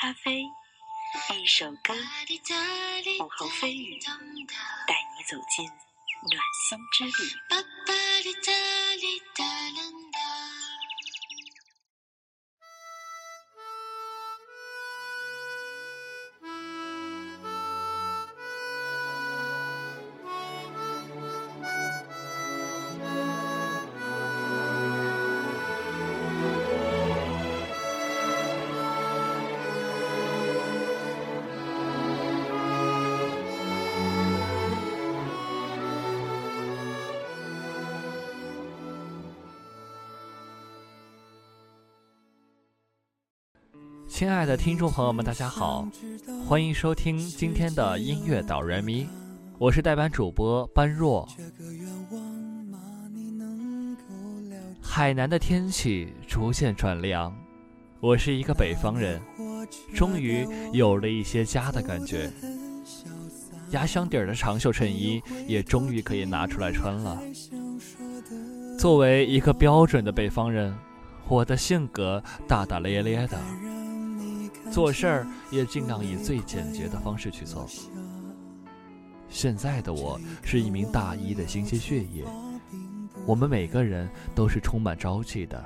[0.00, 0.44] 咖啡，
[1.34, 1.92] 一首歌，
[3.20, 3.98] 午后飞雨，
[4.86, 7.10] 带你走进暖心之旅。
[44.18, 45.86] 亲爱的听众朋友们，大家好，
[46.44, 49.06] 欢迎收听今天的音乐导人咪，
[49.58, 51.24] 我是代班主播般若。
[54.82, 57.32] 海南的天气逐渐转凉，
[58.00, 59.22] 我是一个北方人，
[59.94, 62.28] 终于有了一些家的感觉。
[63.70, 67.22] 压箱底儿的长袖衬衣也终于可以拿出来穿了。
[68.76, 70.76] 作为一个标准的北方人，
[71.28, 73.38] 我的性格大大咧咧的。
[74.70, 77.66] 做事儿也尽量以最简洁的方式去做。
[79.28, 82.24] 现在的我是一名大一的新鲜血液，
[83.26, 85.62] 我们每个人都是充满朝气的，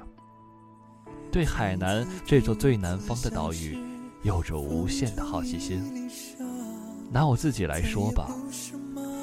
[1.31, 3.79] 对海南这座最南方的岛屿
[4.23, 6.11] 有着无限的好奇心。
[7.11, 8.35] 拿我自己来说吧，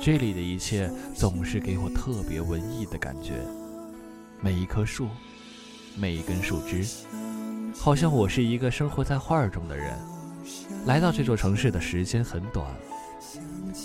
[0.02, 3.34] 这里的一切总是给我特别文艺的感觉，
[4.40, 5.08] 每一棵树，
[5.98, 6.86] 每一根树枝。
[7.82, 9.98] 好像我是一个生活在画中的人，
[10.86, 12.68] 来到这座城市的时间很短，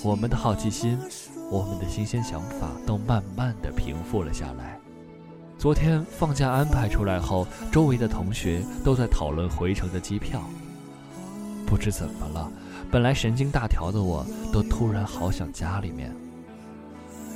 [0.02, 0.98] 我们的好奇心，
[1.48, 4.80] 我们的新鲜想法都慢慢的平复了下来。
[5.56, 10.42] 昨天放假安排出来后，周围的同学都在讨论回程的机票。
[11.64, 12.50] 不知怎么了，
[12.90, 16.12] 本来神经大条的我，都突然好想家里面。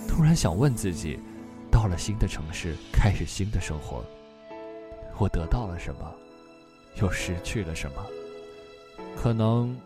[0.08, 1.20] 突然想问自己，
[1.70, 4.04] 到了新的城市，开始新的生活，
[5.18, 6.00] 我得到了什么？
[7.00, 8.04] 又失去了什么？
[9.16, 9.76] 可能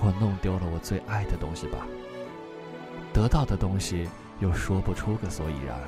[0.00, 1.86] 我弄丢了我最爱的东西吧。
[3.12, 4.08] 得到的东西
[4.40, 5.78] 又说不出个所以然。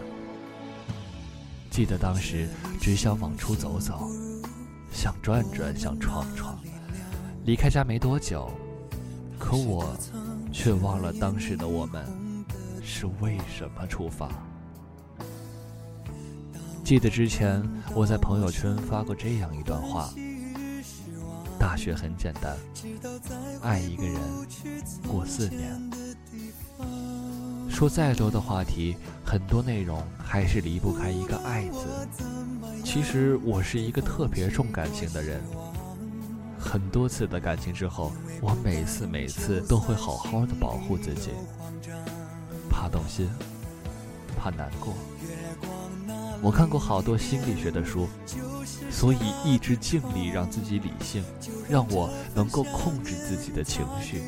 [1.71, 2.49] 记得当时
[2.81, 4.09] 只想往出走走，
[4.91, 6.59] 想转转，想闯闯。
[7.45, 8.51] 离开家没多久，
[9.39, 9.97] 可我
[10.53, 12.05] 却忘了当时的我们
[12.83, 14.29] 是为什么出发。
[16.83, 17.63] 记得之前
[17.95, 20.11] 我在朋友圈发过这样一段话。
[21.61, 22.57] 大学很简单，
[23.61, 24.17] 爱一个人
[25.07, 25.79] 过四年。
[27.69, 31.87] 说再多的话题，很多内容还是离不开一个“爱”字。
[32.83, 35.43] 其实我是一个特别重感情的人，
[36.59, 38.11] 很多次的感情之后，
[38.41, 41.33] 我每次每次都会好好的保护自己，
[42.71, 43.29] 怕动心，
[44.35, 44.95] 怕难过。
[46.43, 48.09] 我看过好多心理学的书，
[48.91, 51.25] 所以一直尽力让自己理性，
[51.69, 54.23] 让我能够控制自己的情绪。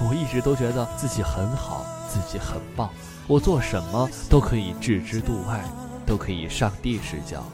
[0.00, 2.90] 我一直都觉得自己很好，自己很棒，
[3.26, 5.64] 我做什么都可以置之度外，
[6.04, 7.44] 都可以上帝视角。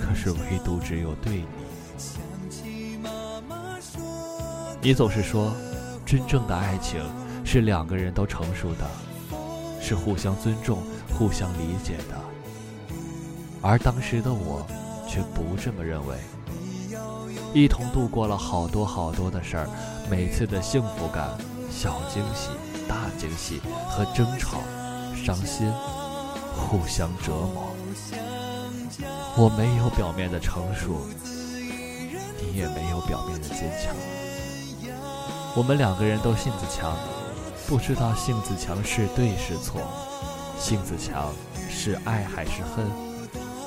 [0.00, 1.46] 可是唯独只有对你，
[4.80, 5.52] 你总是说，
[6.04, 7.00] 真正的爱情
[7.44, 8.90] 是两个人都成熟的，
[9.80, 10.78] 是互相尊重。
[11.14, 12.18] 互相理解的，
[13.62, 14.66] 而当时的我
[15.08, 16.16] 却不这么认为。
[17.54, 19.68] 一同度过了好多好多的事儿，
[20.10, 21.30] 每次的幸福感、
[21.70, 22.48] 小惊喜、
[22.88, 24.58] 大惊喜和争吵、
[25.14, 25.70] 伤心、
[26.56, 27.70] 互相折磨。
[29.36, 31.06] 我没有表面的成熟，
[32.40, 33.94] 你也没有表面的坚强。
[35.54, 36.96] 我们两个人都性子强，
[37.68, 39.82] 不知道性子强是对是错。
[40.58, 41.32] 性子强
[41.70, 43.11] 是爱还是恨？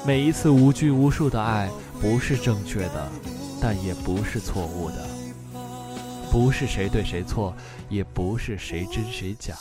[0.06, 1.68] 每一次无拘无束的爱
[2.00, 3.12] 不是正确的，
[3.60, 5.08] 但也不是错误的。
[6.32, 7.56] 不是谁对谁错，
[7.90, 9.56] 也不是谁真谁假。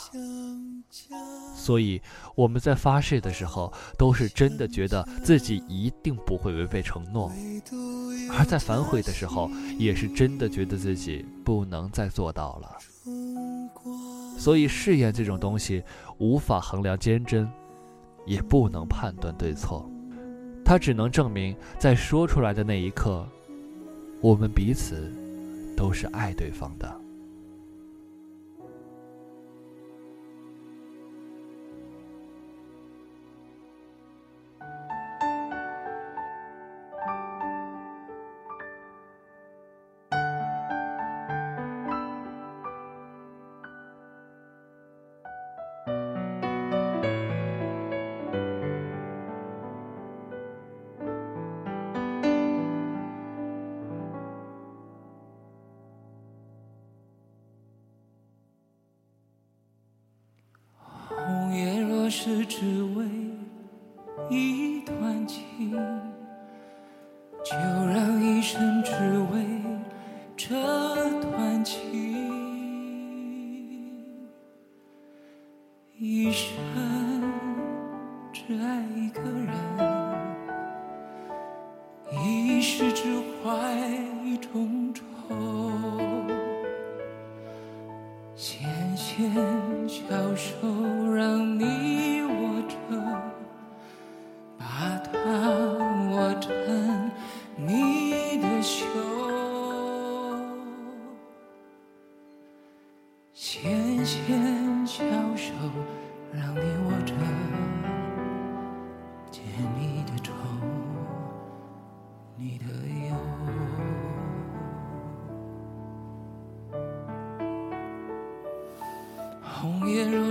[1.55, 1.99] 所以
[2.35, 7.31] 我们在发誓的时候，都是真的觉得自己一定不会违背承诺；
[8.31, 9.49] 而在反悔的时候，
[9.79, 12.77] 也是真的觉得自己不能再做到了。
[14.37, 15.83] 所以誓言这种东西，
[16.19, 17.49] 无法衡量坚贞，
[18.27, 19.89] 也不能判断对错，
[20.65, 23.25] 它只能证明在说出来的那一刻，
[24.19, 25.13] 我们彼此
[25.77, 27.04] 都是爱对方的。
[62.09, 63.05] 世只为
[64.29, 65.71] 一段情，
[67.43, 68.91] 就让一生只
[69.33, 69.45] 为
[70.35, 70.55] 这
[71.21, 71.81] 段情，
[75.97, 76.53] 一生
[78.31, 79.53] 只爱一个人，
[82.23, 83.51] 一世只怀
[84.23, 85.03] 一种愁。
[88.35, 89.31] 纤纤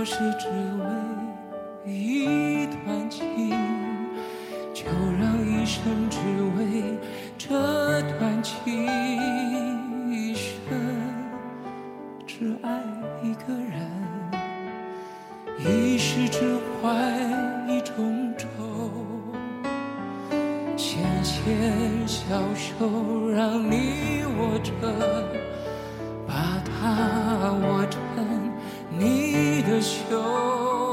[0.05, 0.47] 是只
[1.87, 3.49] 为一段情，
[4.71, 4.85] 就
[5.19, 6.19] 让一生只
[6.55, 6.99] 为
[7.39, 7.49] 这
[8.19, 8.71] 段情，
[10.11, 10.53] 一生
[12.27, 12.69] 只爱
[13.23, 13.89] 一个人，
[15.57, 16.87] 一世只怀
[17.67, 18.47] 一种愁。
[20.77, 22.23] 纤纤小
[22.53, 24.71] 手让你握着，
[26.27, 27.84] 把它握
[29.75, 30.84] 的袖，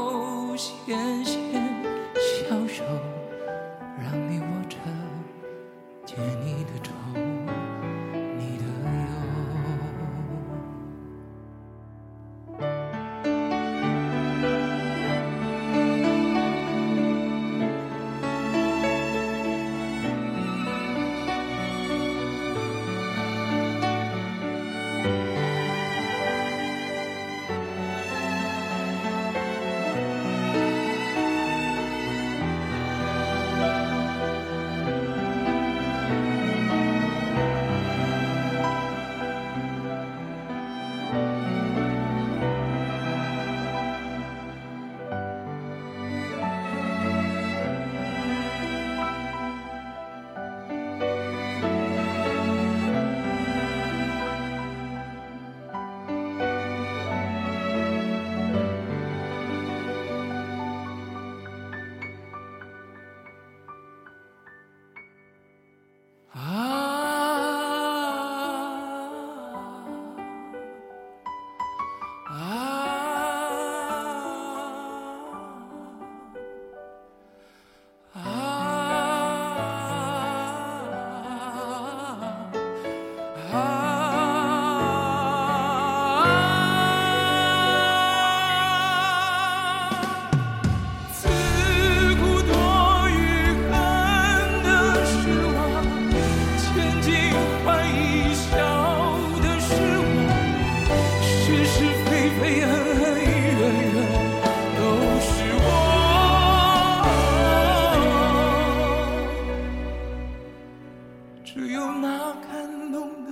[111.53, 113.31] 只有那感动的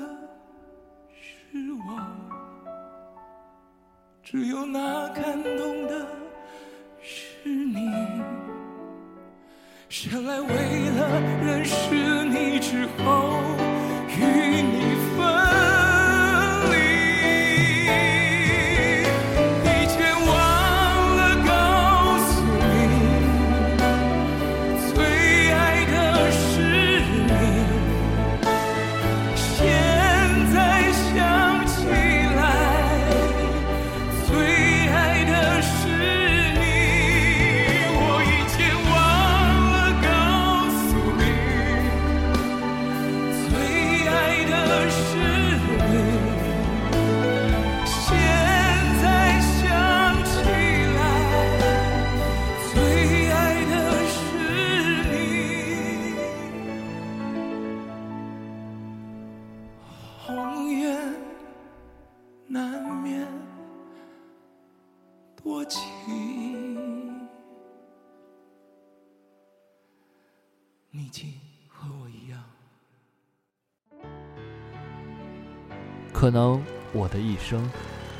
[1.10, 2.00] 是我，
[4.22, 6.06] 只有那感动的
[7.01, 7.90] 是你。
[9.90, 10.48] 生来为
[10.92, 13.40] 了认识你之后，
[14.08, 14.62] 与
[76.22, 76.63] 可能
[76.94, 77.68] 我的一生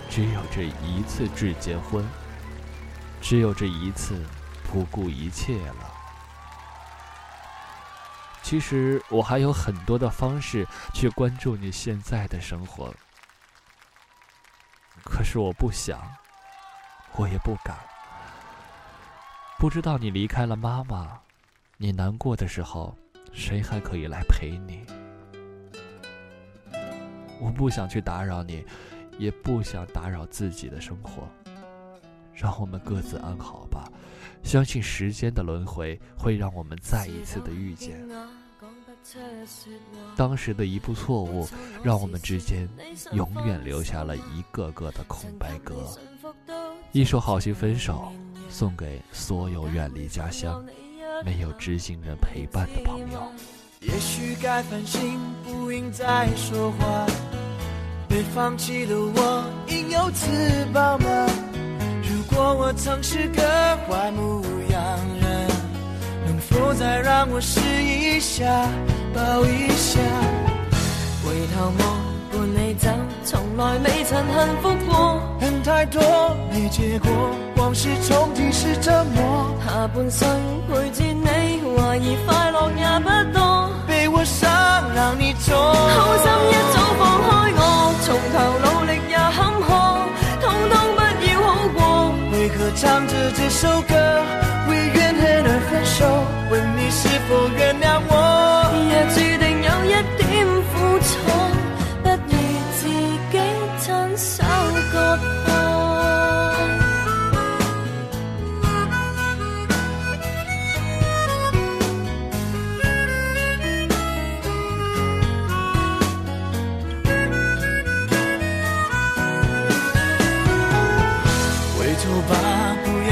[0.10, 2.04] 只有这一次至结婚，
[3.22, 4.26] 只有这一次
[4.64, 5.94] 不顾一切了。
[8.42, 12.92] 其实我还有很多的方式去关注你现在的生活，
[15.04, 16.02] 可是我不想，
[17.18, 17.78] 我也不敢。
[19.60, 21.20] 不知道你离开了妈妈，
[21.78, 22.98] 你难过的时候，
[23.32, 24.84] 谁还可以来陪你？
[27.42, 28.64] 我不想去打扰你，
[29.18, 31.28] 也不想打扰自己的生活。
[32.34, 33.92] 让我们各自安好吧。
[34.44, 38.00] 相信时间的轮回会让我们再一次的遇见。
[40.16, 41.48] 当时的一步错误，
[41.84, 42.68] 让我们之间
[43.12, 45.88] 永远留下了一个个的空白格。
[46.92, 48.12] 一首《好心分手》
[48.52, 50.64] 送给所有远离家乡、
[51.26, 53.32] 没有知心人陪伴的朋友。
[53.82, 57.31] 也许该反省，不应再说话。
[58.12, 60.28] 被放弃的我，应有自
[60.74, 61.08] 保吗？
[62.04, 63.42] 如果我曾是个
[63.88, 64.82] 坏牧羊
[65.22, 65.48] 人，
[66.26, 68.46] 能否再让我试一下，
[69.16, 70.02] 抱一下？
[71.24, 72.02] 回头望
[72.34, 72.90] 伴你走，
[73.24, 75.22] 从来未曾幸福过。
[75.40, 76.02] 恨太多
[76.52, 77.10] 没结果，
[77.56, 79.56] 往事重提是折磨。
[79.66, 80.28] 下半生
[80.68, 83.70] 陪住你，怀疑快乐也不多。
[84.14, 84.52] 我想，
[84.94, 85.56] 让你走。
[85.56, 87.60] 好心一早放开我，
[88.04, 89.72] 从头努力也坎坷，
[90.42, 91.80] 通通不要好过。
[92.34, 93.96] 为何唱着这首歌，
[94.70, 96.00] 为怨恨而分手？
[96.52, 98.11] 问你是否原谅？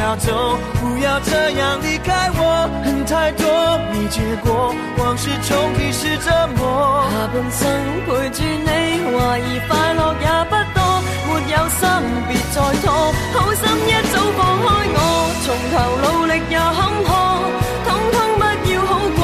[0.10, 2.68] 要走，不要这样离开我。
[2.84, 3.46] 恨太多
[3.94, 7.06] 没结果，往事重提是折磨。
[7.14, 7.70] 下半生
[8.08, 10.82] 陪住你，怀疑快乐也不多。
[11.30, 11.86] 没有心
[12.28, 12.90] 别再拖，
[13.38, 14.98] 好心一早放开我，
[15.46, 17.08] 从头努力也坎坷，
[17.86, 18.42] 通通不
[18.74, 19.22] 要好过。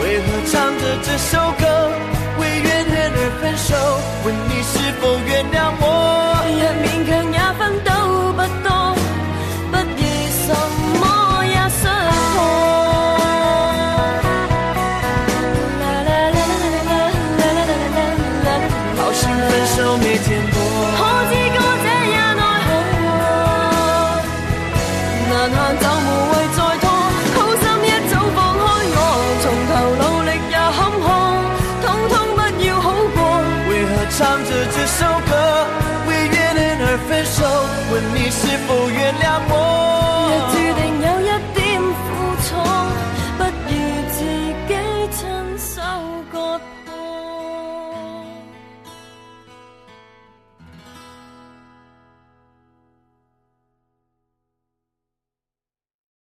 [0.00, 1.66] 为何唱着这首歌，
[2.38, 3.74] 为怨恨而分手？
[4.24, 5.87] 问你是否原谅我？
[34.18, 35.30] 唱着这首歌，
[36.08, 37.38] 为怨恨而分手？
[37.92, 39.54] 问你是否原谅我